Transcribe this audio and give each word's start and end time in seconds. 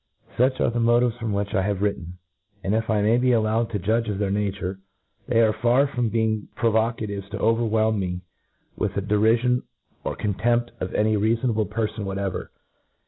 Such 0.35 0.59
are 0.59 0.71
the 0.71 0.79
motives 0.79 1.15
from 1.17 1.31
which 1.31 1.53
I 1.53 1.61
have 1.61 1.83
written; 1.83 2.17
and, 2.63 2.73
if 2.73 2.89
I 2.89 3.03
may 3.03 3.17
be 3.17 3.33
allowed 3.33 3.69
to 3.69 3.77
judge 3.77 4.09
of 4.09 4.17
their 4.17 4.31
nature,^ 4.31 4.79
they 5.27 5.41
are 5.41 5.53
far 5.53 5.85
from 5.85 6.09
being 6.09 6.47
provoca 6.57 7.07
tives 7.07 7.29
to 7.29 7.37
overwhelm 7.39 7.99
me 7.99 8.21
with 8.75 8.95
the 8.95 9.01
derifion 9.03 9.61
or 10.03 10.15
con 10.15 10.33
tempt^ 10.33 10.75
PREFACE. 10.79 10.79
j 10.79 10.79
ttmpt 10.79 10.81
of 10.81 10.95
any 10.95 11.17
rcafonable 11.17 11.69
perfon 11.69 12.05
whatever. 12.05 12.49